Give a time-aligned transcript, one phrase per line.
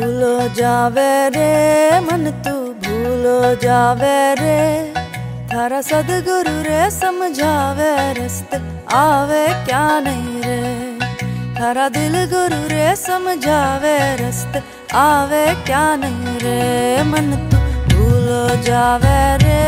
[0.00, 1.48] भूलो जावे रे,
[2.00, 2.52] मन तू
[2.82, 4.60] भूलो जावे रे।
[5.50, 8.54] थारा सदगुरु रे, समझावे रस्त
[8.94, 10.56] आवे क्या नहीं रे।
[11.58, 14.56] थारा दिल गुरु रे, समझावे रस्त
[15.02, 16.58] आवे क्या नहीं रे।
[17.10, 17.58] मन तू
[17.92, 19.58] भूलो जावे रे,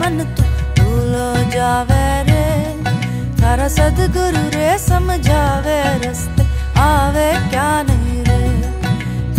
[0.00, 0.50] मन तू
[0.82, 2.44] भूलो जावे रे।
[3.40, 6.37] थारा सदगुरु रे, समझावे रस्त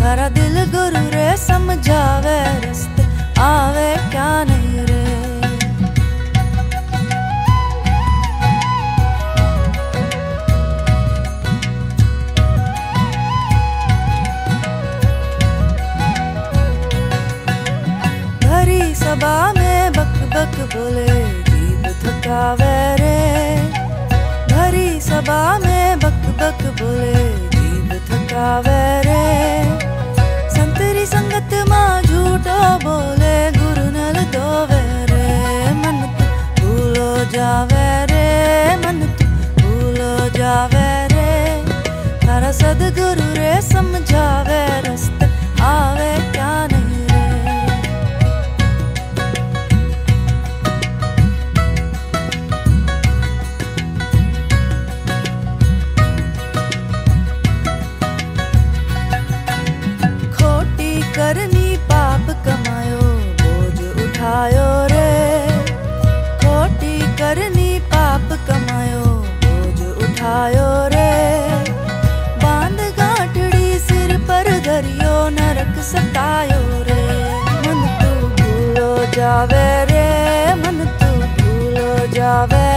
[0.10, 3.02] थारा दिल गुरु रे समझावे, रस्त
[3.40, 5.04] आवे क्या नहीं रे?
[18.46, 21.08] भरी सभा में बक बक बोले
[21.52, 23.20] जीव थकावे रे।
[24.54, 28.82] भरी सभा में बक बक बोले जीव थकावे
[62.46, 63.02] कमायो,
[63.42, 65.08] बोझ उठायो रे।
[66.42, 69.04] खोटी करनी, पाप कमायो,
[69.46, 71.12] बोझ उठायो रे।
[72.44, 77.02] बाँध गांठड़ी, सिर पर धरियो, नरक सतायो रे।
[77.66, 80.08] मन तू भूलो जावे रे,
[80.64, 82.69] मन तू भूलो जावे